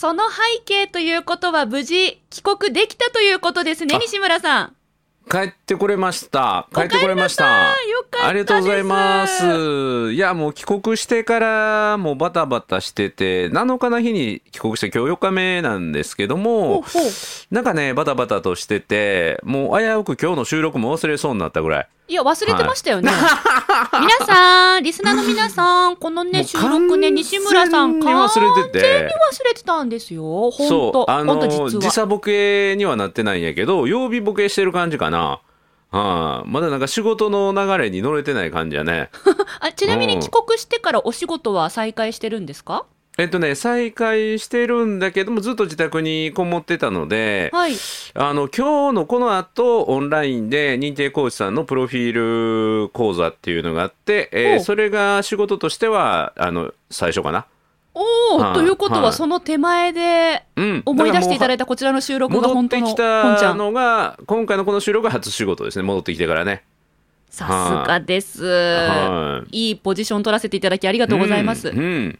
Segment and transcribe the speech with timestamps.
[0.00, 4.76] その背景ということは無事帰国できたということですね、西村さん。
[5.30, 6.66] 帰ってこれました。
[6.74, 7.44] 帰ってこれました。
[7.44, 7.50] よ
[8.10, 10.12] かったありがとうございます。
[10.12, 16.82] いや、もう帰国してからもうバタバタしてて、7日の日に帰国して今日4日目なんですけども、
[17.50, 21.88] なんかね、バタバタとしてて、もう危うく今日の収録も忘れそうになったぐらい。
[22.10, 23.08] いや、忘れてましたよね。
[23.92, 30.50] 皆さん、リスナーの皆さん、このね、収録ね、西村さん、完全に忘れてて完全に忘れてたんですよ。
[30.50, 31.82] 本当あの本当実は。
[31.82, 35.40] 時差ボケにはなってないんやけど、曜日ボケしてる感じかな。
[35.92, 39.10] はあ、まだなんか仕事の流れに乗れてない感じやね。
[39.60, 42.86] あちなみにうん帰国してからお仕事は再開してるんですか？
[43.20, 47.74] えっとね、再開してるんだけども、ずっと自宅にこもってたので、はい。
[48.14, 57.44] あの、今日のこの後、オンラインで認定講師さんのプロフィール講座っていうのがあって、えーそれが仕事としては、あの、最初かな。
[57.92, 60.82] おお、はいということは、はいその手前でうん。
[60.86, 63.36] 思い出していただいたたこちらの収録が本当のてき本ちゃん。
[63.38, 65.82] たのが、今回のこの収録が初仕事ですね。
[65.82, 66.64] 戻ってきてからね。
[67.28, 68.44] さすがです。
[68.46, 71.68] はいいいポジション取らせていただきありがとうございます。
[71.68, 72.18] うんうん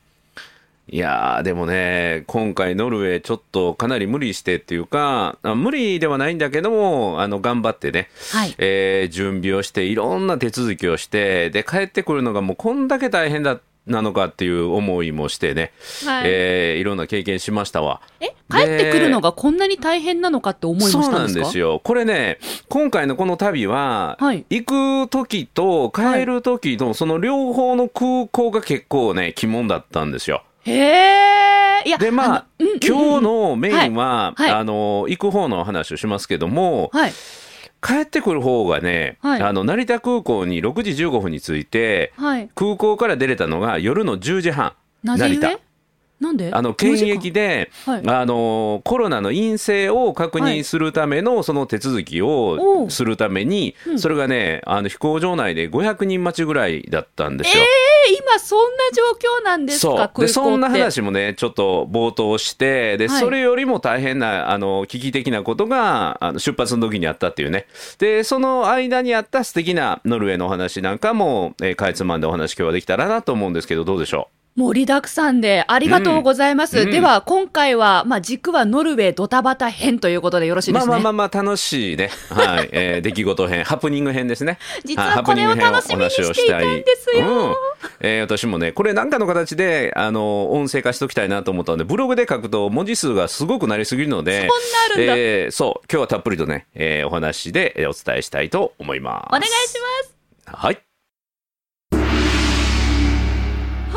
[0.92, 8.55] いやーでもね、今回、ノルウェー、ちょっとかなり無理してっていうか、あ無理ではないんだけども、あの頑張ってね、はい。
[8.58, 15.72] えー準備をして、いろんな手続きをして、で帰ってくるのがもうこんだけ大変だなのかっていう思いもしてね、
[16.05, 18.00] はいえーいろんな経験しましたわ。
[18.18, 21.41] え、帰ってくるのがこんなに大変なのかって思いもそうしたんですか？
[21.41, 21.80] なんですよ。
[21.84, 24.64] これね、今回のこの旅は、はい行
[25.06, 30.42] く時と帰る時のその両方の空港が結構ね、鬼門だったんですよ。
[30.64, 31.83] へえ。
[31.86, 37.12] いや、で、まあ、のうんうんうん今日のメインは、はいはいあの、行く方の話をしますけども、はい。
[37.83, 42.50] 帰ってくる方がね、はいあの、成田空港に6時15分に着いて、はい。
[42.55, 44.75] 空港から出れたのが夜の10時半。
[45.02, 45.58] 成田
[46.20, 46.50] なんで？
[46.52, 57.63] あの検疫で、はいあのコロナの陰性を確認するためのその手続きをするために、うんそれがねあの飛行場内で500人待ちぐらいだったんですよ。
[57.63, 57.68] えー、
[58.18, 59.02] 今そんな状
[59.40, 63.20] 況なんですかでそんな話もねちょっと冒頭してで、はい。
[63.20, 67.66] それよりも大変なあの危機的なことがあの出発の時にあったっていうね。
[67.98, 74.28] でその間にあった素敵なノルウェーのお話なんかも、えーかいつまんでお話今日はできたらなと思うんですけどどうでしょ
[74.60, 76.80] 盛りだくさんでありがとうございます。
[76.80, 76.90] うん。
[76.90, 80.90] では、今回は、まあ、軸はノルウェードタバタ編ということでよろしいうですね。
[80.90, 82.68] まあまあまあまあ楽しいね、はい。
[82.72, 83.64] えー出来事編。
[83.64, 84.58] ハプニング編ですね。
[84.84, 87.26] 実はこれを楽しみにしていたんですよ。
[87.26, 87.54] うん。
[88.00, 94.48] えー私もねこれ何かの形であの音声化しときたいなと思ったのでブログで書くと文字数がすごくなりすぎるので
[94.94, 95.86] そえーそう。
[95.90, 99.27] 今日はたっぷりとね、えーお話でえーお伝えしたいと思います。
[99.28, 99.50] お願いし
[100.46, 100.64] ます。
[100.64, 100.89] はい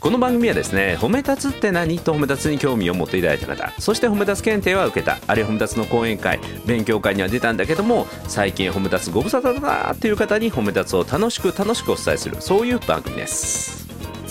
[0.00, 1.98] この番組はですね褒め立つって何？
[1.98, 5.18] と褒め立つに興味を持っていただいた方そして褒め立つ検定は受けた。
[5.26, 12.36] あるいは褒め立つの講演会勉強会には出たんだけども最近褒め立つご無沙汰だなっていう方に褒め立つを楽しく楽しくお伝えする。
[12.40, 13.87] そういう番組です。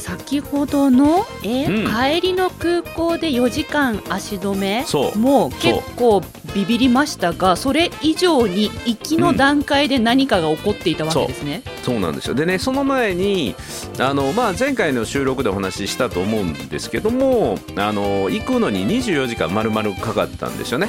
[0.08, 1.86] 先ほどのえ、うん。
[1.86, 5.18] 帰りの空港で4時間足止めそう。
[5.18, 6.22] もう結構
[6.56, 12.00] ビビりましたがそれ以上に行きの段階で何かが起こっていたわけですね、そう。
[12.00, 12.36] なんですよ。
[12.36, 13.56] でねその前に
[14.00, 20.88] あの、まあ、前回の収録でお話ししたと思うんですけどもあの行くのに24時間丸々かかったんですよね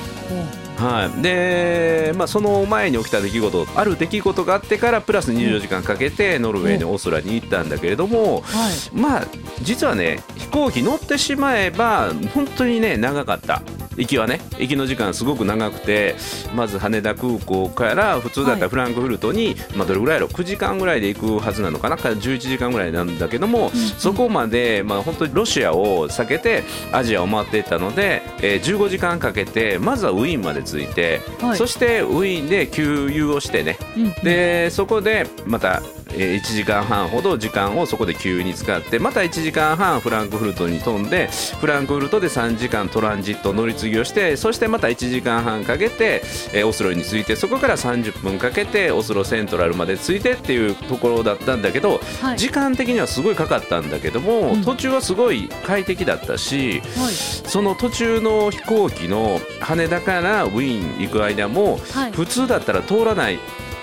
[0.79, 8.97] はい、で、まあ、その前に起きた出来事ある出来事があってからプラス24時間かけてノルウェーのオーストラに行ったんだけれども、はい。
[8.97, 9.27] まあ
[9.63, 13.63] 実はね飛行機乗ってしまえば本当にね長かった。
[13.99, 16.15] 行きはね行きの時間すごく長くて
[16.55, 26.63] まず羽田空港から普通だったらフランクフルトに、まあ、どれぐらいやろ9時間ぐらいで行くはずなのかなから11時間ぐらいなんだけども、そこまで、まあ、本当にロシアを避けて
[26.93, 31.57] アジアを回っていったので、えー15時間かけてまずはウィーンまで着いて、はい。
[31.57, 33.79] そしてウィーンで給油をしてね。
[33.97, 34.13] うん。
[34.23, 35.83] でそこでまた、
[36.19, 41.29] えー1時間半ほど時間をそこで急に使ってまた1時間半フランクフルトに飛んで
[41.61, 46.23] フランクフルトで3時間トランジット乗り継ぎをしてそしてまた1時間半かけて、
[46.53, 52.39] えーオスロに着いてそこから30分かけてオスロセントラルまで着いてっていうところだったんだけど、はい。
[52.39, 54.65] 時間的にはすごいかかったんだけども、うん。
[54.65, 57.13] 途中はすごい快適だったし、はい。
[57.13, 62.13] その途中の飛行機の羽田からウィーン行く間も、はい。
[62.13, 63.39] 普通だったら通らない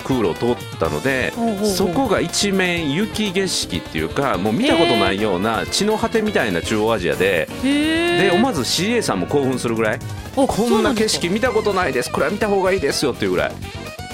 [0.06, 1.34] 空路を通ったので
[1.75, 10.00] そこが一面雪景色っていうかもう見たことないような地の果てみたいな中央アジアでで思わず CA さんも興奮するぐらい。
[10.36, 12.12] こんな景色見たことないです。
[12.12, 13.52] これは見た方がいいですよっていうぐらい。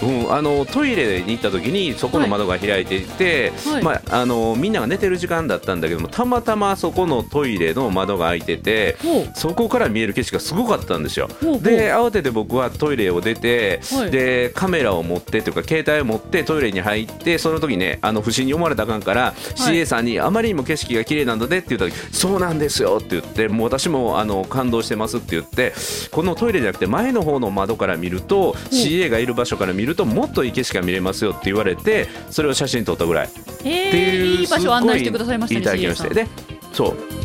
[0.02, 3.84] うん、あのトイレに行った時にそこの窓が開いていて、はい。
[3.84, 8.98] まあ、あのみんなが寝てる時間だったんだけどもたまたまそこのトイレの窓が開いてて
[9.34, 11.28] そこから見える景色がすごかったんですよ。
[11.62, 14.12] で慌てて僕はトイレを出て、はい。
[14.12, 25.74] でカメラを持ってというか携帯を持ってトイレに入ってその時ねあの不審に思われたらあかんから、CA さんにあまりにも景色が綺麗なのでって言った時そうなんですよって言ってもう私もあの感動してますって言って
[26.12, 33.28] このトイレじゃなくて前の方の窓から見ると CA がいる場所から見るともっといい景色が見れますよって言われてそれを写真撮ったぐらい。
[33.28, 33.30] っ
[33.62, 36.16] ていういい場所を案内してくださいましたねいい体験をし CA さんて。
[36.16, 36.28] で
[36.74, 37.22] そう。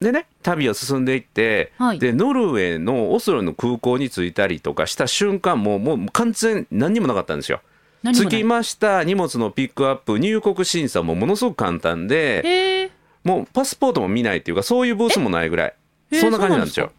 [0.00, 1.98] でね旅を進んでいって、はい。
[1.98, 7.60] でノルウェーのオスロの空港に着いたりとかした瞬間もうもう完全何にもなかったんですよ。
[8.04, 12.90] 着きました荷物のピックアップ入国審査もものすごく簡単で
[13.24, 15.74] もうパスポートも見ないっていうかそういうブースもないぐらい。
[16.10, 16.92] えそんな感じなんですよ。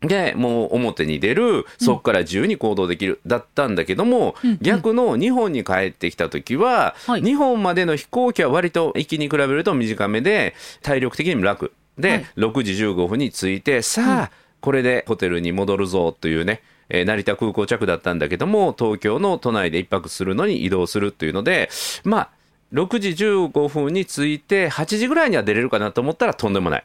[0.00, 4.58] でもう表に出るそこから自由に行動できる、だったんだけども、うんうん。
[4.60, 7.22] 逆の日本に帰ってきた時は、はい。
[7.22, 11.72] 日本までの飛行機は割と行きに比べると短めで体力的にも楽。
[11.98, 12.26] で、はい。
[12.36, 14.30] 6時15分に着いてさあ、
[14.60, 21.70] これでホテルに戻るぞというねえー成田空港着だったんだけども東京の都内で一泊するのに移動するっていうので
[22.04, 22.30] まあ
[22.72, 26.84] 6時15分に着いて8時ぐらいには出れるかなと思ったらとんでもない。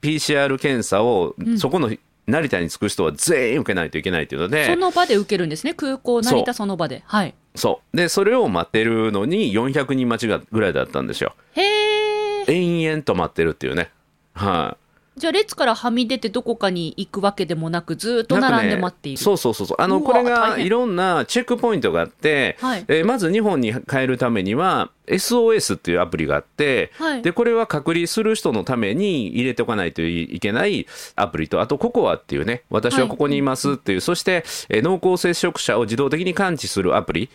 [0.00, 1.90] PCR 検査をそこの
[2.26, 5.74] 成田に着く人は全員受けないといけないというので、その場で受けるんですね。
[5.74, 7.02] 空港成田その場で。
[7.06, 7.34] はい。
[7.54, 7.96] そう。
[7.96, 11.34] でそれを待ってるのに400人待ちがぐらいだったんですよ。
[11.54, 13.90] へえ延々と待ってるっていうね。
[14.34, 14.87] はい、
[15.18, 19.76] じゃあ列からはみ出てどこかに行くわけでもなくずっと並んで待っている、そうそうそうそう。
[19.80, 22.84] あのこれがいろんなチェックポイントがあって、はい。
[22.88, 27.22] えーまず日本に帰るためには SOS っていうアプリがあって、はい。
[27.22, 30.86] でこれは隔離する人のために入れておかないといけない
[31.16, 37.30] アプリとあとココアっていうね私はここにいますっていう、そして、えー濃厚接触者を自動的に感知するアプリ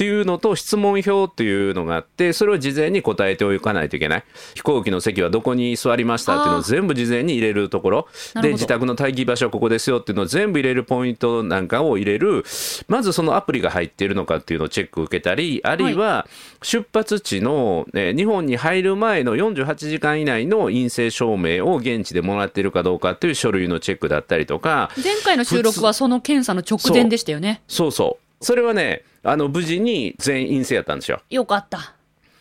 [0.00, 4.24] っていうのと質問票っていうのがあってそれを事前に答えておかないといけない。
[4.54, 8.08] 飛行機の席はどこに座りましたっていうのを全部事前に入れるところ。
[8.40, 12.44] で自宅の待機場所はここですよっていうのを全部入れるポイントなんかを入れる。
[12.88, 16.26] まずそのアプリが入っているのかっていうのをチェック受けたりあるいは
[16.62, 24.90] 出発地の、えー日本に入る前の48時間以内の陰性証明を現地でもらっているかどうかっていう書類のチェックだったりとか。
[25.02, 27.60] 前回の収録はその検査の直前でしたよね。
[27.68, 31.20] そうそうそれはねあの無事に全員陰性やったんですよ。
[31.30, 31.94] よかった。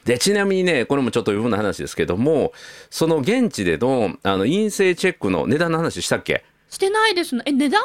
[0.06, 2.54] でちなみにねこれもちょっと余分な話ですけども
[2.90, 6.44] その現地でのあの陰性チェックの値段の話したっけ？
[6.70, 7.44] してないですね。
[7.46, 7.84] え値段？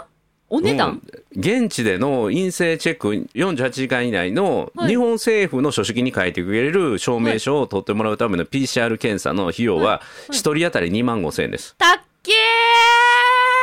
[0.51, 1.03] お値段、
[1.35, 1.41] うん。
[1.41, 4.89] 現地での陰性チェック48時間以内のはい。
[4.91, 11.75] 日本政府の書式に書いてくれる証明書を取ってもらうための PCR 検査の費用は1人当たり2万5千円です。
[11.79, 12.33] たっけ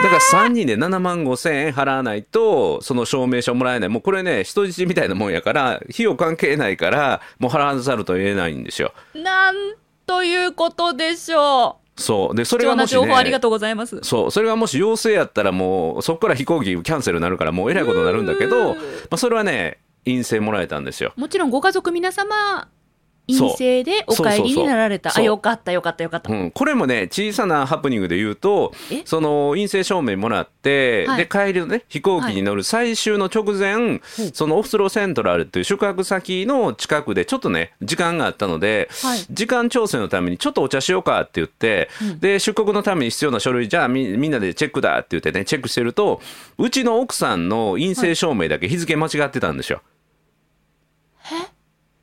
[0.03, 3.89] だから3人で7万5千円払わないとその証明書もらえない。
[3.89, 8.93] もうこれね人質みたいなもんやから費用関係ないからもう払わざると言えないんですよ。
[9.13, 9.55] ーなん
[10.05, 12.35] ということでしょそう。
[12.35, 13.99] でそうれがもしね情報ありがとうございます。
[14.03, 14.31] そう。
[14.31, 18.79] それがもし陽性やったらもうそこから飛行機キャンセルになるからもうえらいことになるんだけど、ま
[19.11, 21.13] あ、それはね陰性もらえたんですよ。
[21.15, 22.67] もちろんご家族皆様
[23.27, 25.11] 陰性でお帰りになられた。
[25.15, 29.03] あよかったよかったよかった、うん、これもね小さなハプニングで言うとえ？
[29.05, 31.17] その陰性証明もらって、はい。
[31.17, 34.01] で帰りのね飛行機に乗る最終の直前、
[34.33, 39.19] そのオフスローセントラルっていう宿泊先の近くでちょっとね時間があったので、はい。
[39.29, 46.21] 時間調整のためにちょっとお茶しようかって言って、で出国のために必要な書類じゃあみみんなでチェックだって言ってねチェックしてると
[46.57, 49.81] うちの奥さんの陰性証明だけ日付間違ってたんですよ。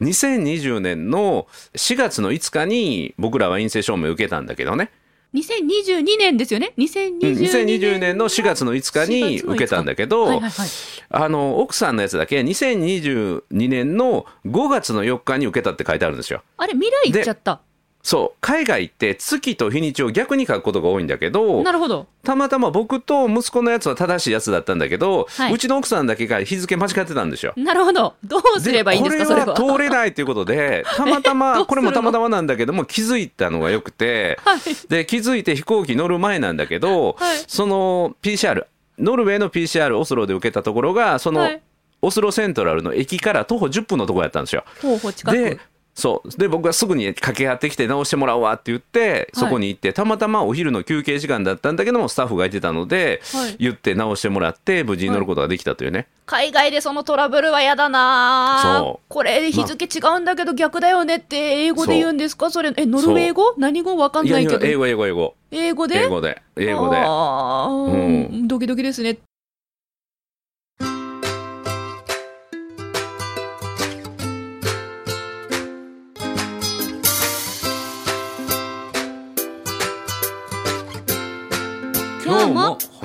[0.00, 4.90] 2020年の4月の5日に僕らは陰性証明受けたんだけどね。
[5.34, 10.68] 2022年ですよね？2020 2020年の4月の5日に受けたんだけど、はいはいはい。
[11.10, 16.42] あの奥さんのやつだけ2022年の5月の4日に受けたって書いてあるんですよ。
[16.56, 17.60] あれ未来行っちゃった
[18.08, 18.38] そう。
[18.40, 22.06] 海外って月と日にちを逆に書くことが多いんだけどなるほど。
[22.24, 25.52] たまたま僕と息子のやつは正しいやつだったんだけど、はい。
[25.52, 27.52] うちの奥さんだけが日付間違ってたんですよ。
[27.58, 28.14] なるほど。
[28.24, 29.76] どうすればいいんですかそれはこれは。
[29.76, 34.60] 通れないということでたまたま これもたまたまなんだけども気づいたのがよくてはい。
[34.88, 37.38] で気づいて飛行機乗る前なんだけど、はい。
[37.46, 38.64] その PCR
[38.98, 41.60] ノルウェーの PCR オスロで受けたところがその、はい。
[42.00, 44.64] オスロセントラルの駅から徒歩10分のところやったんですよ。
[45.30, 45.60] でく
[46.00, 46.30] そう。
[46.38, 53.56] で僕がすぐに駆け寄ってきて直してもらおうわって言ってそこに行って、たまたまお昼の休憩時間だったんだけどもスタッフがいてたので、はい。
[53.58, 59.06] 言って直してもらって無事に乗ることができたというね、海外でそのトラブルは嫌だなそう。
[59.08, 62.50] これ日付違うんだけど逆だよねって英語で言うんですか？
[62.50, 64.64] それえノルウェー語何語わかんないけど。
[64.64, 65.34] や英語英語英語。
[65.50, 65.96] 英語で？
[66.04, 66.42] 英語で。
[66.56, 66.98] 英語で。
[66.98, 68.46] うん。
[68.46, 69.18] ドキドキですね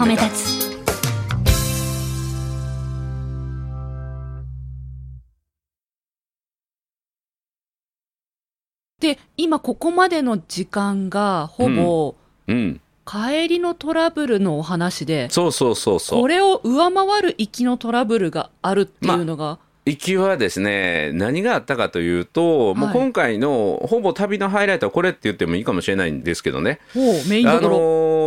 [0.04, 0.74] 褒め立つ。
[9.00, 12.16] で今ここまでの時間がほぼ、
[12.48, 12.82] うん。
[13.06, 16.22] 帰りのトラブルのお話でそうそうそうそう。
[16.22, 26.80] これを上回る行きのトラブルがあるっていうのが、行きはですね何があったかというと、もうはい今回のほぼ旅のハイライトはこれって言ってもいいかもしれないんですけどね。
[26.96, 26.98] あ
[27.62, 27.70] の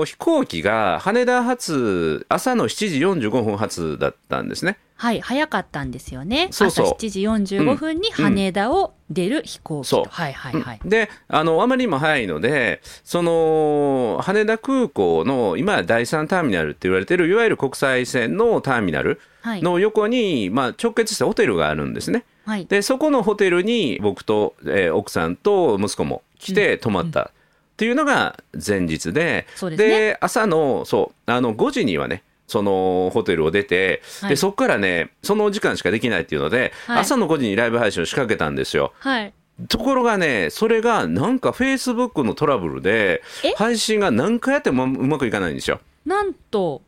[0.03, 4.79] ー飛行機が羽田発朝の7時45分発だったんですね。
[4.97, 6.49] はい早かったんですよね。
[6.51, 6.87] そうそう。
[6.87, 7.21] 朝7時
[7.57, 10.05] 45分に羽田を出る飛行機と、そう。
[10.09, 19.63] はいはいはい、であのあまりにも早いのでその羽田空港の今第3ターミナルって言われてるいわゆる国際線のターミナルはい。
[19.63, 22.25] の横に、まあ、直結したホテルがあるんですね。
[22.47, 22.67] はい。
[22.67, 27.31] でそこのホテルに僕と、えー奥さんと息子も来て泊まった。
[27.75, 30.17] っていうのが前日で、ですね。
[30.21, 34.31] 朝のそうあの5時にはねそのホテルを出て、はい。
[34.31, 37.01] でそこからねその時間しかできないっていうので、はい。
[37.01, 38.93] 朝の5時にライブ配信を仕掛けたんですよ。
[38.99, 39.33] はい。
[39.69, 43.53] ところがねそれがなんかフェイスブックのトラブルでえ？
[43.57, 45.81] 配信が何回やってもうまくいかないんですよ。
[46.05, 46.83] なんと？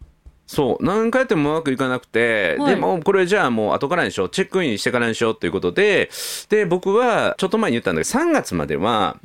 [0.47, 0.85] そう。
[0.85, 2.75] 何回やってもうまくいかなくて、はい。
[2.75, 4.29] でもこれじゃあもう後からにしよう。
[4.29, 6.11] チェックインしてからにしようということで
[6.51, 9.19] で僕はちょっと前に言ったんだけど3月までは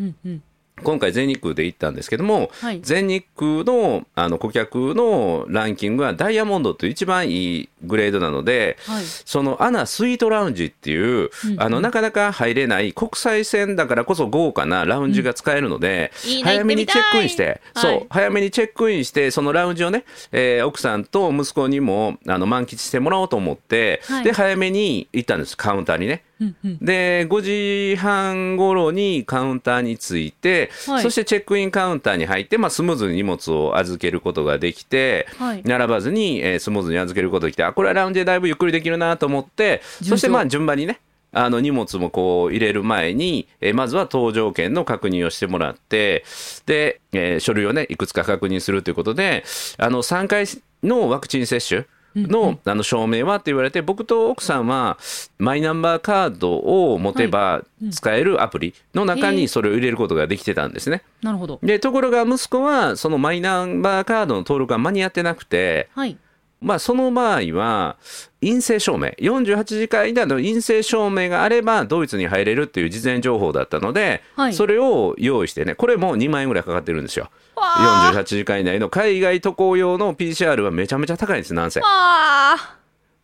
[0.83, 2.81] 今回全日空で行ったんですけども、はい。
[2.81, 9.03] 全日空のあの顧客のランキングはダイヤモンドという一番いいグレードなので、はい。
[9.03, 11.53] そのアナスイートラウンジっていう、うん。
[11.53, 11.61] うん。
[11.61, 17.85] あのなかなか入れない国際線だからこそ豪華なラウンジが使えるので、いいな早めにチェックインして、い。
[17.85, 24.23] はい早めにチェックインしてそのラウンジをね、えー奥さんと息子にもあの満喫してもらおうと思って、はい。
[24.23, 25.57] で早めに行ったんです。
[25.57, 26.23] カウンターにね。
[26.43, 26.77] うんうん。
[26.85, 31.03] で5時半頃にカウンターに着いて、はい。
[31.03, 35.61] そしてチェックインカウンターに入って、まあ、スムーズに荷物を預けることができて、はい。
[35.63, 40.99] 並ばずに、えースムーズに預けることができてあこれはラウンジでだいぶゆっくりできるなと思ってそしてまあ順番にね
[41.31, 46.23] あの荷物もこう入れる前に、えーまずは搭乗券の確認をしてもらって
[46.65, 49.43] で、えー書類をねいくつか確認するということで
[49.77, 50.45] あの3回
[50.83, 51.85] のワクチン接種
[52.15, 54.97] の,、あの証明はって言われて僕と奥さんは
[55.37, 61.03] マイナンバーカードを持てば使えるアプリの中にそれを入れることができてたんですね。
[61.21, 61.59] なるほど。
[61.63, 66.17] でところが息子はそのマイナンバーカードの登録が間に合ってなくて、はい
[66.63, 67.97] まあ、その場合は
[68.41, 69.09] 陰性証明。
[69.19, 74.53] 48時間以内の陰性証明があればドイツに入れるっていう事前情報だったので、はい。
[74.53, 77.29] それを用意してねこれも2万円ぐらいかかってるんですよ。
[77.55, 78.11] わあ。
[78.13, 81.81] 48時間以内の海外渡航用の PCR はめちゃめちゃ高いんですなんせ。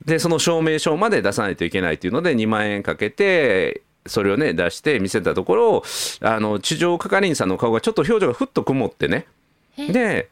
[0.06, 5.84] でその証明書まで出さないといけないっていうので2万円かけてそれをね出して見せたところ
[6.22, 9.28] あの地上係員さんの顔がちょっと表情がふっと曇ってね。
[9.78, 9.92] え？
[9.92, 10.30] で、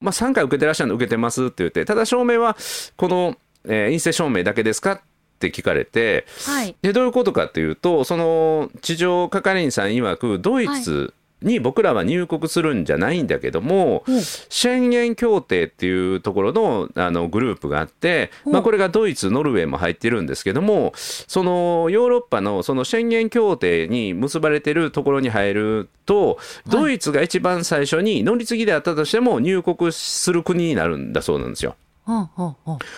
[0.00, 2.56] まあ、3回受けてらっしゃるの受けてますって言ってただ証明は
[2.96, 5.00] この、えー陰性証明だけですかっ
[5.38, 6.76] て聞かれてはい。
[6.82, 31.76] でどういうことかっていうとその地上係員さん曰くドイツに僕らは入国するんじゃないんだけども、ほう宣言協定っていうところのあのグループがあって、まあ、これがドイツノルウェーも入ってるんですけどもそのヨーロッパのその宣言協定に結ばれてるところに入るとドイツが一番最初に乗り継ぎであったとしても入国する国になるんだそうなんですよ。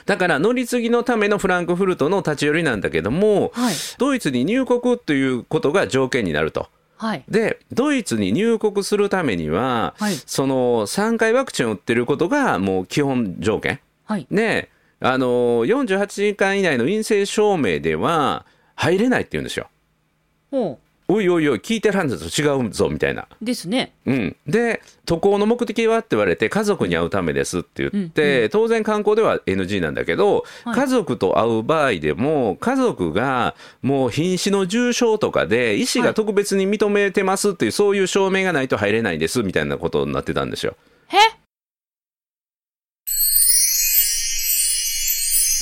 [0.06, 6.68] だから乗り継ぎのためのフランクフルトの立ち寄りなんだけども、あはいドイツに入国ということが条件になると。
[7.00, 13.80] はいでドイツに入国するためには、はいその3回ワクチンを打ってることがもう基本条件。
[14.04, 14.68] はいで
[15.00, 19.68] あの48時間以内の陰性証明では入れないって言うんですよ。
[20.50, 20.78] ほ
[21.12, 23.26] おいおいおい聞いてる話と違うぞみたいな。
[23.42, 23.92] ですね。
[24.06, 40.76] うん、で渡航の目的はって言われて家族に会うためですって言って、当然観光では NG なんだけど、はい家族と会う場合でも家族がもう瀕死の重症とかで医師が特別に認めてますっていう、そういう証明がないと入れないですみたいなことになってたんですよ。
[41.08, 41.16] へ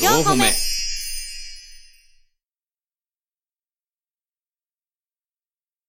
[0.05, 0.68] 4個目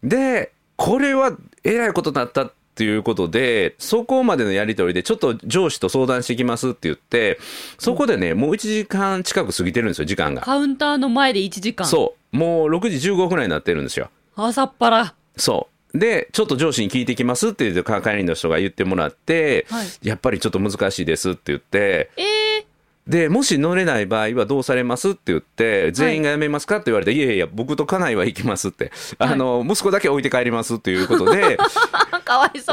[0.04, 7.38] でこれはえらいことになったっていうことでそこまでのやり取りでちょっと上司と相談してきますって言って
[7.78, 10.42] そこでねもう1時間近く過ぎてるんですよ時間が。
[10.42, 11.86] カウンターの前で1時間。
[11.86, 14.10] そうもう6時15分ぐらいになってるんですよ。
[14.36, 15.14] 朝っぱら。
[15.36, 22.66] そうでちょっと上司に聞いてきますって言って係員の人が言ってもらって、はいやっぱりちょっと難しいですって言ってえー、
[23.10, 31.58] でもし乗れない場合はどうされますって言って全員が辞めますかって言われて、い、やいや僕と家内は行きますってあの、息子だけ置いて帰りますっていうことで
[32.30, 32.72] かわいそ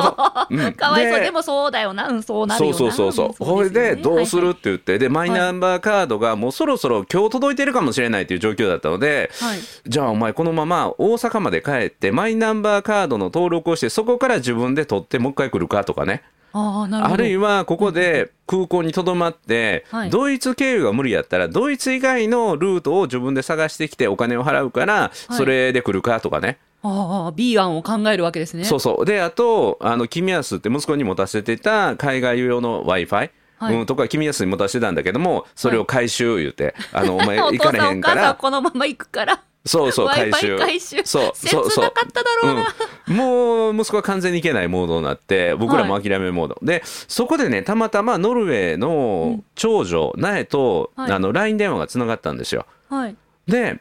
[0.50, 0.54] う。
[0.54, 1.18] うん かわいそう。
[1.18, 2.08] ででもそうだよな。
[2.08, 2.94] うん、そうなるそうよな。
[2.94, 9.58] そうそうそう、これでどうするって言って、でマイナンバーカードがもうそろそろ今日届いてるかもしれないっていう状況だったので、はい。
[9.86, 16.22] じゃあお前このまま大阪まで帰ってマイナンバーカードの登録をしてそこから自分で取ってもう一回来るかとかね
[16.56, 16.96] ある。
[16.96, 20.10] あるいはここで空港にとどまって、はい。
[20.10, 28.64] ドイツ経由が無理やったらドイツ以外のルートを自分で探してきてお金を払うからそれで来るかとかね、ああ、B 案を考えるわけですね。
[28.64, 29.04] そうそう。
[29.04, 33.74] であとあの君安って息子に持たせてた海外用の w i f i はい。
[33.74, 38.34] うん、とか君安に持たせてたんだけどもそれを回収言うて、あのお前 お行か父さんお母さんれへんから。
[38.34, 39.42] このまま行くから。
[39.66, 40.58] そうそう回収。
[40.58, 41.02] 回収。
[41.04, 41.84] そう切そうそう。
[41.84, 42.74] なかっただろうな。
[43.08, 51.12] うん、もう息子は完全にいけないモードになって僕らも諦めモード、でそこでねたまたまノルウェーの長女苗と、はい。
[51.12, 52.66] あの LINE 電話がつながったんですよ。
[52.88, 53.16] はい。
[53.46, 53.80] で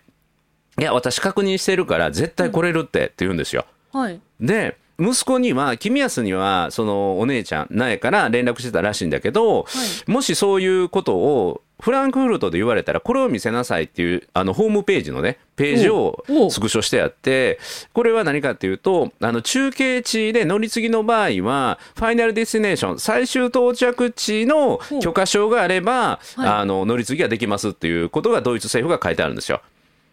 [0.80, 3.65] いや私確認してるから絶対来れるってって言うんですよ。
[3.94, 4.20] はい。
[4.39, 9.65] で息子には君安にはそのお姉ちゃん苗から連絡してたらしいんだけど、
[10.08, 17.60] もしそういうことをフランクフルトで言われたらこれを見せなさいっていうあのホームページのねページをスクショしてあって
[17.94, 29.62] これは何かっていうとあの中継地で乗り継ぎの場合はファイナルディスティネーション最終到着地の許可証があれば、はいあの乗り継ぎができますっていうことがドイツ政府が書いてあるんですよ。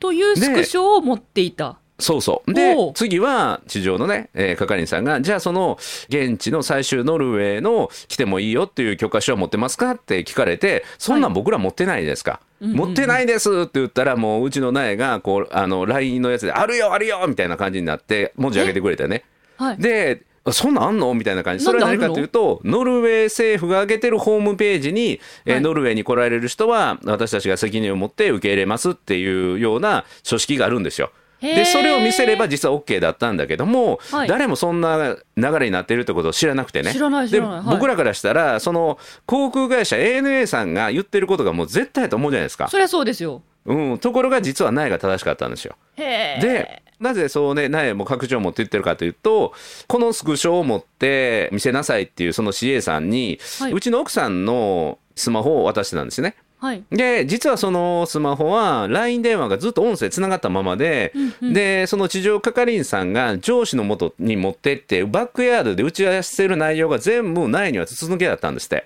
[0.00, 1.78] というスクショを持っていた。
[1.98, 2.52] そうそう。
[2.54, 5.78] で次は地上のね、えー係員さんが、じゃあその
[6.08, 12.40] 現地の最終ノルウェーの来てもいいよっていう許可証を持ってますかって聞かれて、そんなん僕ら持ってないですか。
[12.60, 19.24] 持ってないですって言ったら、もううちの苗が、こう、あの、LINE のやつで、あるよ、あるよみたいな感じになって、文字上げてくれてね。
[19.56, 19.78] はい。
[19.78, 21.64] で、そんなんあんのみたいな感じ。
[21.64, 31.10] それは何かというと、ノルウェー政府が上げてるホームページに、えーはいノルウェーに来られる人は、私たちが責任を持って受け入れますっていうような書式があるんですよ。
[31.42, 36.92] で、それを見せれば実は OK だったんだけども、はい誰もそんな流れになってるってことを知らなくてね。
[36.92, 42.68] で僕らからしたら、その航空会社 ANA さんが言ってることがもう絶対だと思うじゃないですか。
[42.68, 43.42] そりゃそうですよ。
[43.64, 45.76] うん、ところが実は苗が正しかったんですよ。
[45.96, 49.52] で、なぜそうね、苗も拡張を持って言ってるかというと、
[49.88, 56.36] このスクショを持って見せなさいっていうその CA さんに、はいうちの奥さんのスマホを渡してたんですね。
[56.62, 56.84] はい。
[56.90, 68.84] で、実はそのスマホは LINE 電話がずっと音声つながったままで、で、その地上係員さんが上司の元に持ってって、バックヤードで打ち合わせる内容が全部苗には筒抜けだったんですって。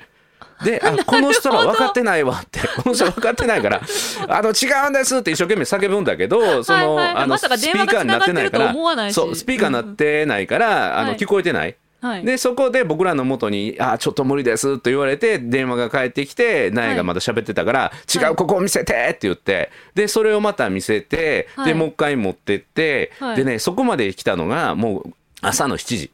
[0.64, 3.82] で、 あ、この人ら分かってないわって、この人分かってないから、
[4.26, 11.62] あの、違うんですって一生懸命叫ぶんだけど、その、はいはいあの、スピーカーになってないから思わない、しそう、スピーカーになってないから、あの、はい聞こえてない。
[11.62, 11.76] はい。
[12.24, 26.10] でそこで僕らの元に「あちょっと無理です」と言われて電話が返ってきて苗がまだ喋ってたから「違はいうここを見せて!」って言ってでそれをまた見せてはいでもう一回持ってってはいでねそこまで来たのがもう朝の7時。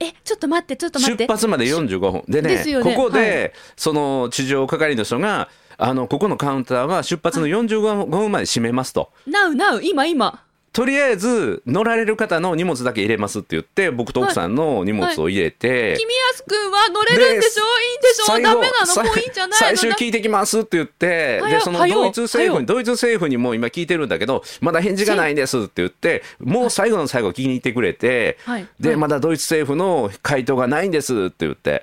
[0.00, 1.24] え、ちょっと待って、ちょっと待って。
[1.24, 9.10] 出発まで45分でねねここで、はいその地上係の人があのここのカウンターは出発の45分まで閉めますと。
[9.26, 10.42] なうなう、今今。
[10.78, 17.64] とりあえず乗られる方の荷物だけ入れますって言って僕と奥さんの荷物を入れて、君安くんは乗れるんでしょ？
[17.64, 18.26] いいんでしょ？
[18.28, 18.86] ダメなの？
[18.86, 19.76] さもういいんじゃないの？
[19.76, 28.62] 最終聞いてきますって言ってでそのドイツ政府にはドイツ政府にも今聞いてるんだけどまだ返事がないんですって言ってもう最後の最後聞きに行ってくれて、はい。
[28.62, 31.82] はいでまだドイツ政府の回答がないんですって言って。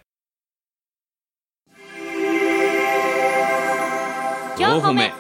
[4.56, 5.12] 4歩目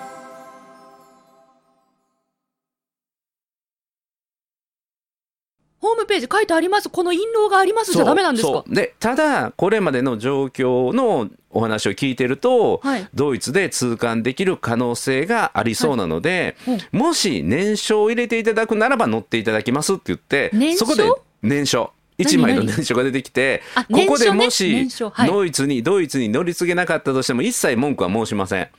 [5.85, 6.89] ホームページ書いてあります。
[6.89, 8.53] この印籠がありますじゃダメなんですか？
[8.53, 8.73] そう。
[8.73, 13.07] でただこれまでの状況のお話を聞いてると、はい。
[13.13, 16.79] ドイツで通関できる可能性がありそうなので、はい。
[16.91, 21.09] もし年書を入れていただくならば乗っていただきますって言ってそこで
[21.41, 24.87] 年書1枚の年書が出てきてあここでもし
[25.27, 28.69] ドイツにドイツに乗り継げなかったとしても一切文句は申しません。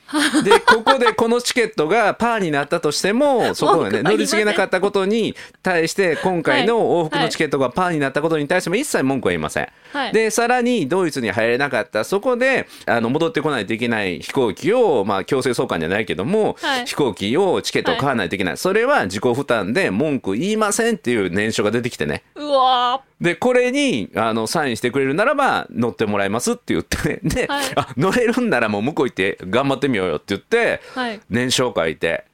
[0.45, 4.17] でここでこのチケットがパーになったとしても そこは言いません。
[4.17, 9.69] 乗り継げなかったことに対して今回の往復のチケットがパーになったことに対しても一切文句は言いません。
[9.97, 10.13] はい。
[10.13, 12.05] でさらにドイツに入れなかった。
[12.05, 16.87] そこであの戻ってこないといけない飛行機を、まあ、強制送還じゃないけども、はい。
[16.87, 22.23] 飛行機をチケットを買わないといけない、それは自己負担で文句言いませんっていう念書が出てきてね。
[22.35, 27.21] うわでこれにあのサインしてくれるならば乗ってもらいますって言ってね。
[27.23, 27.67] で、はい。
[27.75, 31.21] あ乗れるんならもう向こう行って頑張ってみようよって言って、はい。
[31.31, 32.25] 念書を書いて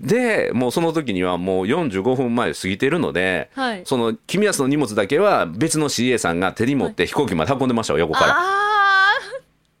[0.00, 3.82] でもうその時にはもう45分前過ぎてるので、はい。
[3.84, 8.36] その君安の荷物だけは別の CA さんが手に持って飛行機まで運んでましたよ横から。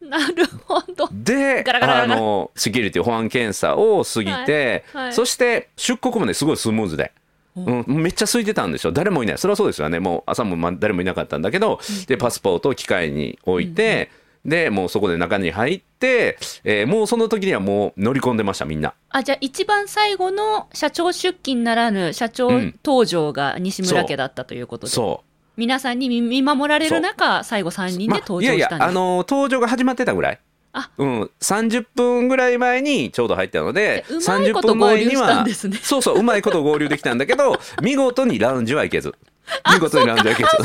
[0.08, 1.08] なるほど。
[1.12, 5.04] であのセキュリティ保安検査を過ぎて、はい。
[5.06, 5.12] はい。
[5.12, 7.12] そして出国まですごいスムーズで。
[7.56, 7.60] う。
[7.60, 9.38] ん、めっちゃ空いてたんでしょ誰もいない。
[9.38, 9.98] それはそうですよね。
[10.00, 14.10] もう朝もま誰もいなかったんだけど、でパスポートを機械に置いて、
[14.44, 18.94] でもうそこで中に入って、えーもうその時にはもう乗り込んでましたみんな。
[19.08, 25.30] あじゃあ一番最後の社長出勤ならぬ社長うん登場が西村家だったということで、そう。
[25.56, 30.40] 皆さんに見見守られる中最後3人で登場いやいしたんです、やあのー登場が始まってたぐらい。
[30.74, 30.90] あ。
[30.98, 35.46] うん、30分ぐらい前にちょうど入ったのでじゃあうまいこと30分前には
[35.82, 39.14] そうそううまいこと合流できたんだけど 見事にラウンジは行けず
[39.74, 40.62] 見事にラウンジは行けず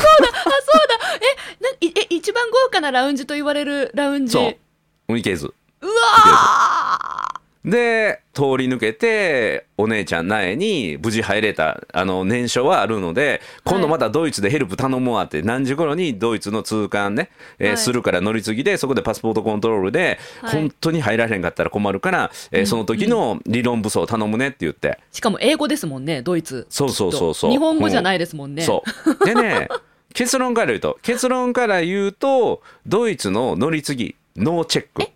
[1.61, 4.33] ないえ一番豪華なラウンジと言われるラウンジ。
[4.33, 5.13] そう。
[5.15, 7.28] 行けずうわ
[7.65, 17.77] で通り抜けてお姉ちゃん苗に無事入れたあの念書はあるので今度またドイツでヘルプ頼もうって何時頃にドイツの通関ね、えーはい。
[17.77, 20.53] するから乗り継ぎでそこでパスポートコントロールで、はい。
[20.53, 24.99] 本当に入られへんかったら困るから、えーその時の理論武装頼むねって言って。
[25.11, 26.65] しかも英語ですもんねドイツ。
[26.69, 27.51] そうそうそうそう。
[27.51, 28.83] 日本語じゃないですもんね、そ
[29.21, 29.25] う。
[29.25, 29.67] でね
[30.13, 35.07] 結論から言うと結論から言うとドイツの乗り継ぎノーチェック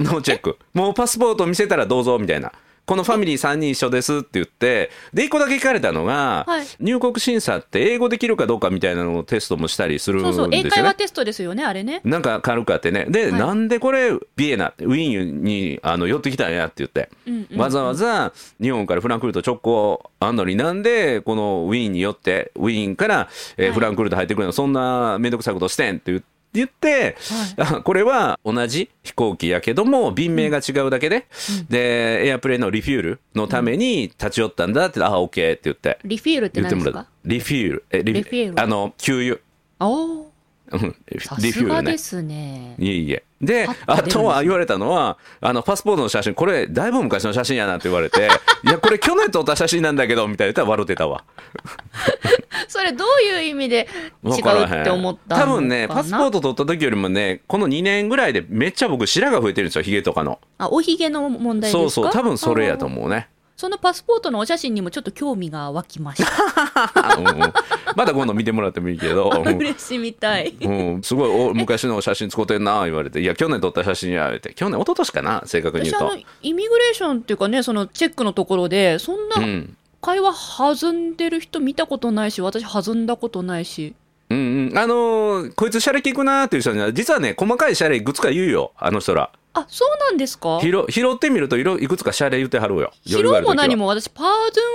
[0.00, 0.58] ノーチェック。
[0.74, 2.52] もうパスポート見せたらどうぞみたいな。
[2.86, 6.66] このファミリー3人一緒ですって言ってで1個だけ聞かれたのが、はい。
[6.80, 10.56] 入国審査って英語できるかどうかみたいなのをテストもしたりするんですよね。
[10.56, 10.68] そうそう。
[10.68, 12.00] 英会話テストですよねあれね。
[12.02, 13.06] なんか軽くあってね。
[13.08, 13.40] で、はい。
[13.40, 17.60] なんでこれビエナウィーンにあの寄ってきたんやって言って、うんうんうん。
[17.60, 23.74] わざわざ日本からフランクフルト直行あんのになんでこのウィーンによってウィーンから、えーはい。
[23.74, 26.39] フランクフルト入ってくるのそんな面倒くさいことしてんって言って。
[26.52, 27.16] 言って、
[27.56, 31.26] あこれは同じ飛行機やけども便名が違うだけで、
[31.68, 35.98] でエアプレイのリフュールのために立ち寄ったんだって、あオッケーって言って。
[36.04, 37.84] リフィールって言って何ですかリフュール。
[37.90, 38.62] えリリフィール。
[38.62, 39.38] あの給油。
[39.80, 40.29] おお
[41.40, 41.92] リフュールね。
[41.92, 42.74] ですね。
[42.78, 43.22] いえいえ。
[43.40, 48.28] であとは言われたのは、あの、パスポートの写真、これ、だいぶ昔の写真やなって言われて、
[48.64, 51.24] いや、これ去年撮った写真なんだけど、みたいな言ったら笑ってたわ。
[52.68, 53.88] それどういう意味で
[54.24, 55.46] 違うって思ったのかな？
[55.46, 60.38] 多分ね、パスポート撮った時よりもね、この2年ぐらいでめっちゃ僕白が増えてるんですよ、ヒゲとかの。
[60.58, 61.90] あおひげの問題ですか？
[61.90, 63.28] そうそう、多分それやとう思うね。
[63.56, 66.30] そのパスポートのお写真にもちょっと興味が湧きました。
[66.94, 67.52] あ うんうん
[67.96, 69.30] また今度見てもらってもいいけど。
[69.44, 70.54] うん嬉しみたい。
[70.60, 74.54] うん、すごいお昔の写真使ってんな言われて「いや去年撮った写真や」言って。
[74.54, 76.04] 去年一昨年かな正確に言うと。
[76.06, 79.76] 私あのイミグレーションっていうかねそのチェックのところでそんうなん。
[80.02, 83.94] 会話弾んでる人見たことないし私弾んだことないし。
[84.30, 90.60] うんうん、あのーこいつシャレ聞くなーっていう人には実はね細かいシャレいくつか言うよあの人らあそうなんですか？
[90.62, 92.92] 拾拾ってみるといろいくつかシャレ言ってはるよ。
[93.04, 94.26] 拾うも何も私パー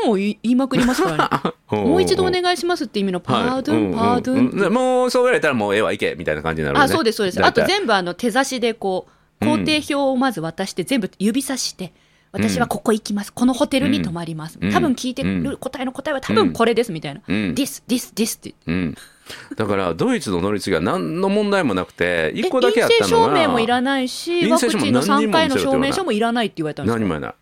[0.03, 1.81] ドゥンを言いまくりますからね。
[1.87, 4.73] もう一度お願いしますって意味のパードゥン、パードゥン。
[4.73, 6.91] もうそう言われたらもうええわいけみたいな感じになるよね。
[6.91, 7.43] あそうですそうです。
[7.43, 9.07] あと全部あの手差しでこ
[9.41, 11.93] う工程表をまず渡して全部指さして、
[12.35, 13.33] 私はここ行きます。
[13.33, 14.71] このホテルに泊まります、うん。
[14.71, 17.35] 多分聞いてる答えの答えは多分これですみたいな、うん。
[17.53, 18.53] this this this って。
[18.67, 18.95] うん、
[19.55, 26.99] だからドイツの乗り継ぎは何の問題もなくてえ一個だけあったのが陰性証明もいらないしワクチンの3回の証明書もいらないって言われたんですか？
[26.99, 27.33] 何もやない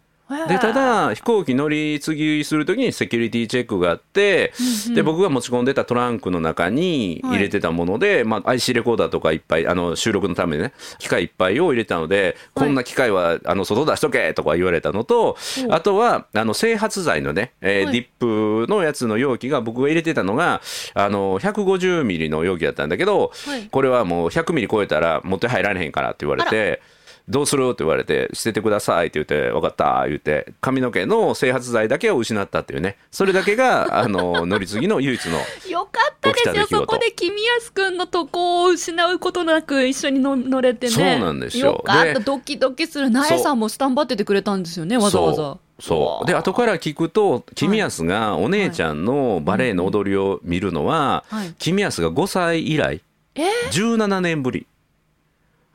[0.47, 4.53] でただ飛行機乗り継ぎするときにセキュリティチェックがあって、
[4.93, 15.37] で僕が持ち込んでたトランクの中に入れてたもので、まあ、IC レコーダーとかいっぱいあの収録のためにね機械いっぱいを入れたので、こんな機械はあの外出しとけとか言われたのと、
[15.69, 17.93] あとはあの整髪剤のね、えーはい。
[17.93, 20.61] ディップのやつの容器が僕が入れてたのが
[20.93, 23.67] あの150ミリの容器だったんだけど、はい。
[23.69, 26.81] これはもう100ミリ超えたら持って入られへんからって言われて。
[27.29, 27.69] どうする？
[27.69, 35.37] って言われて、捨ててくださいって言って、分かった言って、髪の毛の整髪剤だけを失ったっていうね、それだけが、 あの、乗り継ぎの唯一の、
[35.69, 36.67] よかったですよ。
[36.67, 40.91] そこで君安くんのとこを失うことなく一緒にの乗れてね。
[40.91, 41.67] そうなんですよ。
[41.67, 42.13] よかった。
[42.15, 45.57] でドキドキする苗さんもスタンバっててくれたんですよねわざわざ。
[45.79, 46.27] そう。
[46.27, 51.53] で後から聞くと君安がお姉ちゃんのバレエの踊りを見るのは、はい。
[51.57, 53.01] 君安が5歳以来
[53.35, 54.67] え17年ぶり。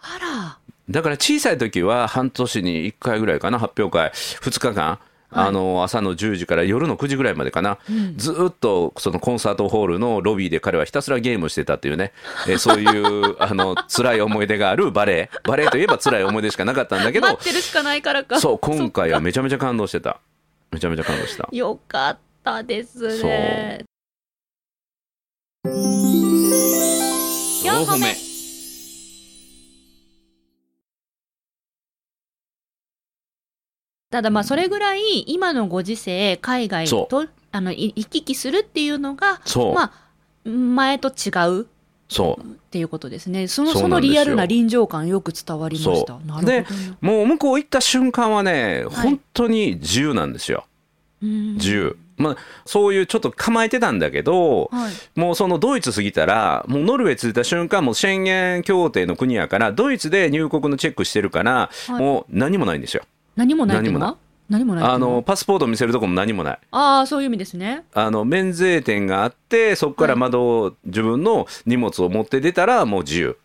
[0.00, 0.57] あら
[0.90, 4.11] だから小さい時は半年に1回ぐらいかな発表会。
[4.11, 4.98] 2日間。
[5.31, 7.77] あの朝の10時から夜の9時ぐらいまでかな、
[8.16, 12.12] ずーっとそのコンサートホールのロビーで彼はひたすらゲームしてたっていうね、
[12.46, 17.29] えーそういう あの辛い思い出があるバレエバレエといえば辛い思い出しかなかったんだけど。
[17.29, 18.40] 待ってるしかないからか。
[18.40, 20.18] そう今回はめちゃめちゃ感動してた。
[20.70, 21.42] めちゃめちゃ感動した。
[21.42, 23.85] かよかったですね。
[25.64, 28.27] 4歩目
[34.10, 39.92] ただまあそれぐらい今のご時世海外そとあのい行き来するっていうのがそう、ま
[40.46, 41.66] あ前と違う
[42.08, 42.42] そう。
[42.42, 43.48] っていうことですね。
[43.48, 46.18] そのそのリアルな臨場感よく伝わりました。
[46.42, 46.66] で
[47.00, 49.10] もう向こう行った瞬間はね、はい。
[49.10, 50.64] 本当に自由なんですよ。
[51.22, 51.54] うん。
[51.54, 55.20] 自由、まあ、そういうちょっと構えてたんだけど、はい。
[55.20, 62.02] もうそのドイツ過ぎたら、もうノルウェー着いた瞬間、もう宣言協定の国やから、ドイツで入国のチェックしてるから、はい。
[62.02, 63.02] もう何もないんですよ。
[63.38, 66.59] 何もないっていうの何もは何もないあのパスポート見せるとこも何もない。
[66.72, 73.38] ああそういう意味ですねあの免税店があって、そこから窓を、自分の荷物を持って出たら、もう自由。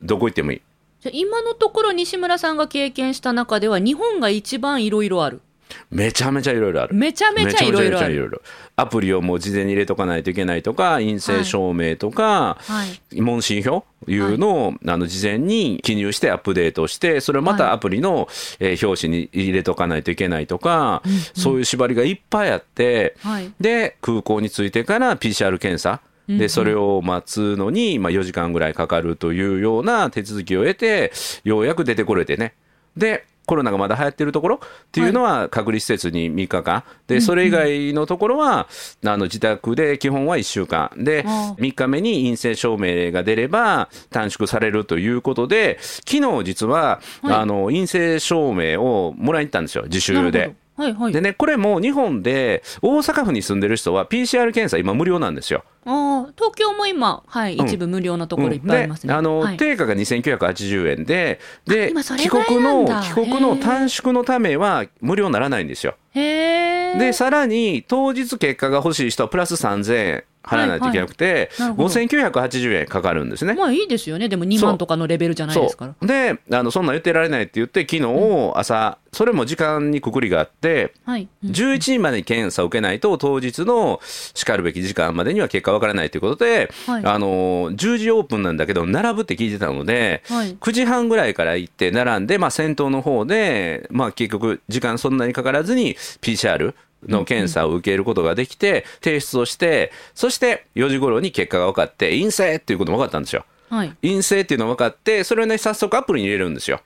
[0.00, 0.62] どこ行ってもいい。
[1.00, 5.42] じゃあ今のところ西村さんが経験した中では日本が一番いろいろある
[5.90, 6.94] めちゃめちゃいろいろある。
[6.94, 8.42] めちゃめちゃいろいろある。
[8.76, 13.20] アプリをもう事前に入れとかないといけないとか、陰性証明とか、はい。
[13.20, 18.28] 問診票いうのを、あの事前に記入してアップデートしてそれをまたアプリの、
[18.60, 21.02] えー表紙に入れとかないといけないとか、
[21.34, 23.52] そういう縛りがいっぱいあってはい。
[23.60, 31.12] で空港に着いてから PCR 検査でそれを待つのに、まあ、4時間ぐらいかかるというような手続きを得て
[31.44, 32.54] ようやく出てこれてね。
[32.96, 36.84] でコロナがまだ流行ってるところっていうのは隔離施設に3日間。
[37.06, 38.68] でそれ以外のところは
[39.04, 40.90] あの自宅で基本は1週間。
[40.96, 47.34] でああ3日目に陰性証明が出れば短縮されるということで昨日実は、はい。
[47.34, 50.54] あの陰性証明をもらいに行ったんですよ自習で。
[50.76, 51.12] はいはい。
[51.12, 55.64] でねこれも日本で大阪府に住んでる人は PCR 検査今無料なんですよ。
[55.86, 57.66] ああ東京も今はい、うん。
[57.66, 65.96] 一部無料なところいっぱいありますね、であの、はい、定価が2980円でで帰国の帰国の短縮のためは無料にならないんですよ。
[66.14, 71.88] でさらに当日結果が欲しい人はプラス3000円払わないといけなくて、なるほど。
[71.88, 73.54] 5980円かかるんですね。
[73.54, 74.28] まあいいですよね。
[74.28, 76.06] でも2万とかのレベルじゃないですから。
[76.06, 81.50] であのそんなん言ってられないって言って昨日朝、それも時間にくくりがあってはい、うん。
[81.50, 87.04] 11時までに検査を受けないと当日のしかるべき時間までには結果わからないということで、はい。
[87.04, 90.56] あの10時オープンなんだけど並ぶって聞いてたので、はい。
[90.56, 96.74] 9時半ぐらいから行って並んで、まあ、先頭の方で、まあ、結局時間そんなにかからずに PCR
[97.08, 103.44] の検査を受けることができて提出をしてそして4時頃に結果が分かって陰性っていうことも分かったんですよ。
[103.68, 106.80] はい陰性っていうのが分かってそれをね早速アプリに入れるんですよ。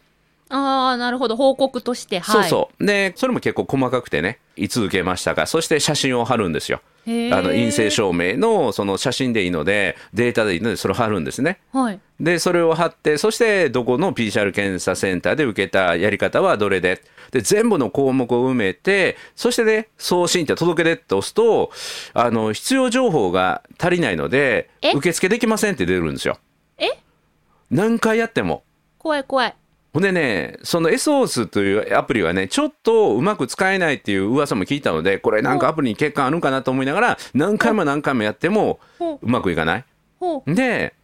[0.51, 1.37] ああなるほど。
[1.37, 2.21] 報告として。
[2.21, 2.43] はい。
[2.43, 2.87] そうそう。
[2.87, 6.81] でそれも結構細かくてねいつ受けましたかそして写真を貼るんですよ。
[7.07, 11.61] あの陰性証明のその写真でいいのでデータでいいのでそれを貼るんですね。
[11.73, 12.01] はい。
[12.21, 17.03] でそれを貼ってそしてどこの PCR 検査センターで受けたやり方はどれで？
[17.31, 21.71] で全部の項目を埋めてそしてね送信って届け出って押すと
[22.15, 24.93] あの必要情報が足りないのでえ？
[24.93, 26.39] 受付できませんって出るんですよ。
[26.79, 26.89] え？
[27.71, 28.65] 何回やっても。
[28.99, 29.55] 怖い怖い
[29.99, 39.85] ほんでね、その SOS というアプリはね、ちょっとうまく使えないっていう噂も聞いたので、これなんかアプリに欠陥あるんかなと思いながら、何回も何回もやってもほううまくいかない。
[40.47, 40.95] で、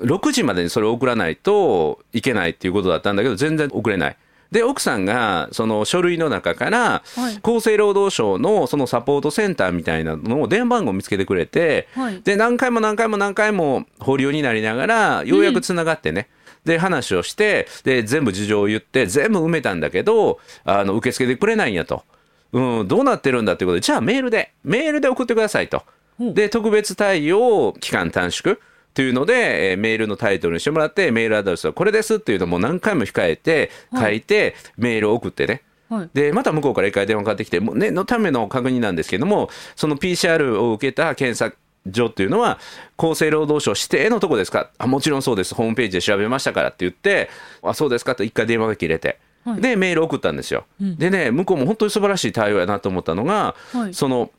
[0.00, 4.16] 6時までにそれを送らないといけないっていうことだったんだけど、全然送れない。
[4.50, 7.38] で、奥さんがその書類の中から、はい。
[7.42, 16.28] 厚生労働省のそのサポートセンターみたいなのを電話番号を見つけてくれて、はいで何回も何回も何回も保留になりながらようやくつながってね、
[16.64, 22.04] で話をしてで全部事情を言って全部埋めたんだけどあの受け付けてくれないんやと、
[22.52, 25.82] うん、どうなってるんだってことでじゃあメールでメールで送ってくださいと。
[26.18, 28.58] で特別対応期間短縮
[28.92, 35.62] というので、えーメールのタイトルにしてもらってメールアドレスはこれですっていうのも何回も控えて書いて、メールを送ってね。
[35.88, 36.10] はい。
[36.12, 41.56] でまた向こうから一回電話かかってきてもう念のための確認なんですけどもその PCR を受けた検査
[41.92, 42.58] 所っていうのは
[42.96, 44.70] 厚生労働省指定のとこですか？
[44.78, 45.54] あもちろんそうです。
[45.54, 47.30] ホームページで調べましたからって言って
[47.62, 49.18] あそうですかと一回電話が切れて。
[49.44, 49.60] はい。
[49.60, 50.96] でメール送ったんですよ、うん。
[50.96, 53.94] でね向こうも本当に素晴らしい対応やなと思ったのが、はい。
[53.94, 54.30] その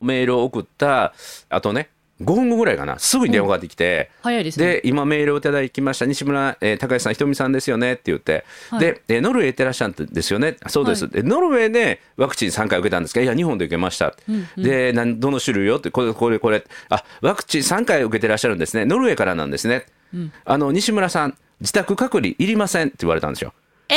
[0.00, 1.14] メールを送った
[1.48, 1.88] あとね
[2.22, 2.98] 5分後ぐらいかな。
[2.98, 4.66] すぐに電話がかかってきて、早いですね。
[4.66, 6.06] で今メールをいただきました。
[6.06, 7.92] 西村、えー高橋さんひとみさんですよね。
[7.92, 8.80] って言って、はい。
[8.80, 10.56] でえーノルウェー行ってらっしゃるんですよね。
[10.66, 13.20] そうです、でノルウェーでワクチン3回受けたんですか？
[13.20, 14.62] いや日本で受けました、うんうん。
[14.62, 15.90] でなんどの種類よって。
[15.90, 16.64] これこれこれ。
[16.88, 18.86] あワクチン3回受けてらっしゃるんですね。
[18.86, 20.32] ノルウェーからなんですね、うん。
[20.44, 23.52] あの西村さん自宅隔離いりませんって言われたんですよ。
[23.88, 23.94] え？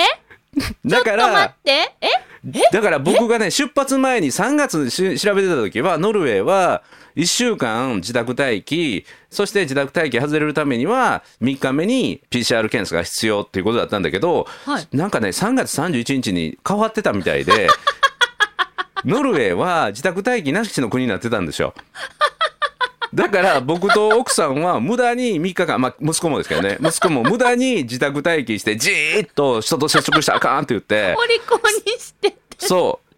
[0.85, 1.71] だかちょっと待らって。
[2.01, 2.07] え？
[2.71, 6.83] だから僕がね出発前に3月にし調べてた時はノルウェーは
[7.15, 17.67] 1週間自宅待機そして自宅待機外れるためには3日目に PCR 検査が必要っていうことだったんだけど、はいなんかね3月31日に変わってたみたいで
[19.05, 21.73] ノルウェーは自宅待機なしの国になってたんですよ。
[23.13, 26.77] だから僕と奥さんは無駄に3日間、まあ、息子もですけどね。
[26.81, 31.15] 息子も無駄に自宅待機してじーっと人と接触したらあかんって言って。
[31.17, 31.57] お利口
[31.91, 32.37] にしてて。
[32.57, 33.09] そう。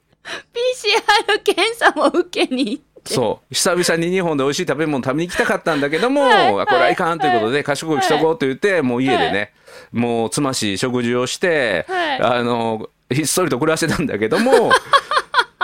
[1.35, 3.13] PCR 検査も受けに行って。
[3.13, 3.53] そう。
[3.53, 6.59] 久々に日本で美味しい食べ物食べに行きたかったんだけども、はい。
[6.59, 9.53] あこれはいかんということで賢くしとこうと言って、もう家ではね、
[9.91, 12.21] もうつましい食事をして、はい。
[12.21, 14.71] あのひっそりと暮らしてたんだけども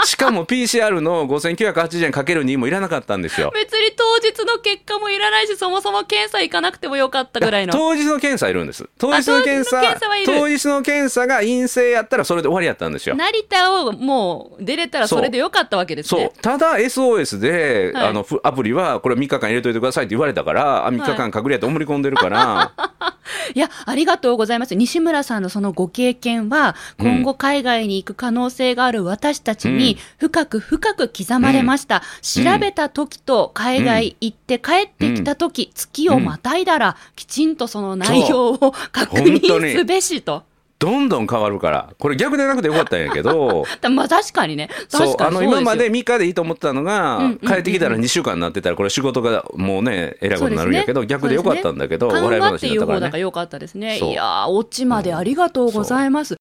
[0.06, 3.52] しかも PCR の5980円かける2もいらなかったんですよ。
[3.54, 7.74] 別に当日の結果もいらないしそもそも検査行かなくてもよかったぐらいの。
[7.74, 8.88] 当日の検査いるんです。
[8.98, 10.26] 当日の検査当日の検査はいる。
[10.26, 13.16] 当日の検査が陰性やったらそれで終わりやったんですよ。
[13.16, 16.20] 成田をもう出れたらそれでよかったわけですそう。
[16.22, 18.08] ねただ SOS で、はい。
[18.08, 22.72] あのふアプリはこれ3日間入れといてくださいって言われたからあ3日間隔離やと思い込んでるから、
[23.54, 24.76] いやありがとうございます。
[24.76, 29.87] 西村さんのそのご経験は今後海外に行く可能性がある私たちに
[30.18, 40.44] 深く深く刻まれました、調べた時と海外行って帰ってきた時、月をまたいだらきちんとその内容を確認すべしと。
[40.80, 41.90] どんどん変わるから。
[41.98, 43.66] これ逆でなくてよかったんやけど。
[43.82, 44.70] だ まあ確かにね。
[44.88, 45.92] そう確かあの今にそうですよ。
[45.92, 47.52] まで3日でいいと思ってたのが、うんうんうんうん。
[47.52, 53.00] 帰ってきたら2週間になってたらこれ仕事がもうねえらいことになるんやけど、逆でよかったんだけど、緩笑い話になったからね。
[53.00, 53.98] 方だからよかったですね。
[53.98, 56.38] いやー、オチまでありがとうございます。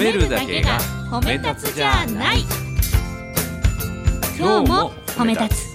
[0.00, 2.40] めるだけが褒め立つじゃない。
[4.38, 5.70] 今日も褒め立つ。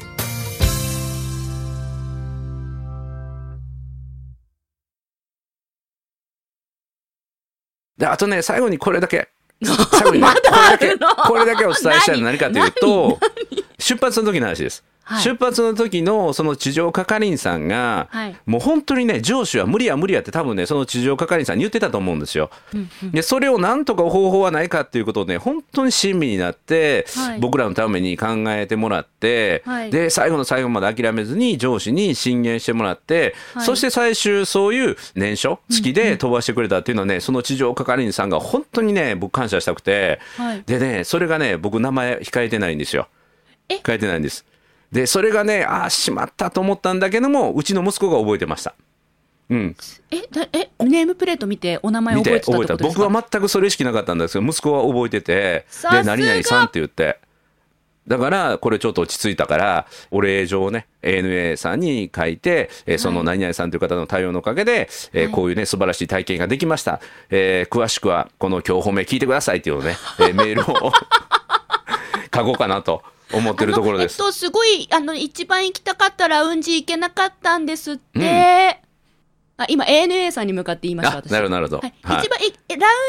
[7.98, 9.30] であとね最後にこれだけ。
[9.64, 10.42] 最後にねまだ
[10.74, 13.20] あこれだけるのこれだけお伝えしたいのは何かというと
[13.78, 15.24] 出発の時の話です、はい。
[15.24, 18.36] 出発の時のその地上係員さんが、はい。
[18.46, 22.50] もう本当にね上司は無理や無理やって多分ねその地上係員さんに言ってたと思うんですよ。
[22.74, 23.12] うんうん。
[23.12, 27.40] でそれをなんとか方法はないかっていうことをね本当に親身になって、はい。
[27.40, 29.92] 僕らのために考えてもらって、はい。
[29.92, 33.66] で最後の最後まで諦めずに上司に進言してもらって、はい。
[33.66, 40.64] そして最終そういう年書付きで飛ばしてくれたっていうのはね、その地上係員さんが本当にね僕感謝したくて、はい。
[40.66, 43.08] でねそれがね僕名前控えてないんですよ。
[43.70, 43.76] え？
[43.78, 44.46] 控えてないんです
[44.92, 48.74] でそれがねああしまったと思ったんだけどもうちの息子が覚えてました。
[49.48, 49.76] うん、
[50.10, 53.04] え、だえ、ネームプレート見てお名前見覚えてたってことですか？
[53.04, 57.20] 僕は全くそれ意識なかったんですけど息子は覚えててで何々さんって言って。
[58.08, 65.32] だからこれちょっと落ち着いたからお礼状をね ANA さんに書いて、えーその何々さんという方の対応のおかげで、えーはい。
[65.32, 67.00] こういうね素晴らしい体験ができました、
[67.32, 70.92] えー詳しくはこの今日褒め聞いてくださいっていうのをね、えーメールを
[72.34, 73.02] 書こうかなと
[73.36, 78.80] 思ってるところですえっと、すごい、あの、一番行きたかったラウンジ行けなかったんですって。
[79.58, 81.32] あ今、ANA さんに向かって言いました、あ私。
[81.32, 82.52] なるほどなるほど、はい、はい一番ラウン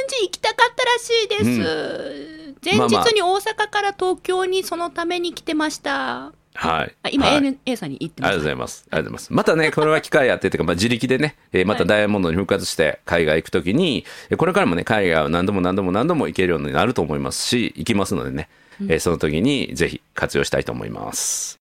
[0.09, 2.57] ジ行きたかったらしいです。
[2.65, 6.33] 前まあまあ日に大阪から東京にそのために来てました。
[6.55, 8.45] はいあ今、はい ANA さんに言ってまありがとうす。
[8.45, 8.87] ございます。
[8.91, 9.33] ありがとうございます。
[9.33, 18.49] またね、これは機会あってというか、まあ、自力でね、えーまたダイヤモンドに復活して海外行くときに、えーこれからもね、海外を何度も何度も何度も行けるようになると思いますし、行きますのでね、
[18.81, 21.59] えーその時にぜひ活用したいと思います。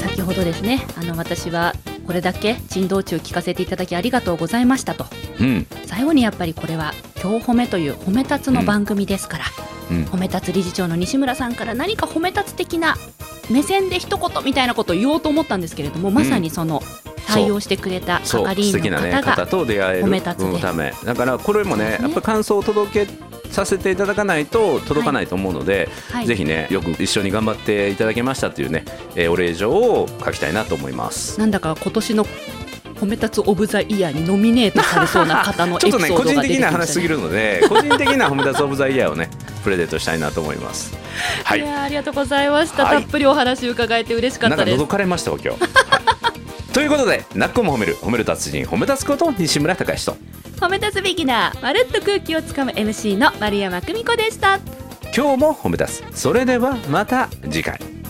[0.00, 1.74] 先ほどですね、あの、私は
[2.06, 5.06] これだけ珍道中聞かせていただきありがとうございましたと。
[5.40, 5.66] うん。
[5.86, 9.44] 最後にやっぱりこれは今日褒めという褒め立つの番組ですから、
[9.90, 12.96] うん褒め立つ理事長の西村さんから何か褒め立つ的な
[13.50, 16.82] 目線で一言みたいなことを言おうと思ったんですけれども、まさにその
[17.32, 20.92] 対応してくれた係員の素敵なね、方が、方と出会えるため。
[21.04, 23.12] だから、これもね、やっぱり感想を届け
[23.52, 31.38] させていただかないと届かないと思うので、はいぜひねよく一緒に頑張っていただけましたっていうね、えーお礼状を書きたいなと思います。
[31.38, 32.26] なんだか今年の
[32.94, 36.70] 褒め立つオブザイヤーにノミネートされそうな方のエちょっとね個ピソードが出 人的な。
[36.70, 39.28] 話すぎるので 個人的な褒め立つオブザイヤーをね
[39.64, 40.94] プレゼントしたいなと思います。
[41.44, 41.62] はいい。
[41.62, 46.01] ありがとうございました、はいたっぷりお話伺えて嬉しかったですなんか覗かれましたわ今日。
[46.72, 50.64] はいということで、なっこも褒める褒める達人褒め立つこと西村隆之と。
[50.64, 54.58] 褒め立つビギナーまるっと空気をつかむ MC の丸山久美子でした。
[55.14, 58.01] 今日も褒め立つそれではまた次回。